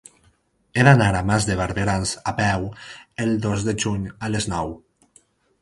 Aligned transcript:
He 0.79 0.85
d'anar 0.87 1.09
a 1.17 1.21
Mas 1.27 1.45
de 1.49 1.57
Barberans 1.59 2.15
a 2.33 2.35
peu 2.41 2.67
el 3.27 3.37
dos 3.47 3.67
de 3.71 3.79
juny 3.85 4.11
a 4.29 4.35
les 4.37 4.53
nou. 4.55 4.77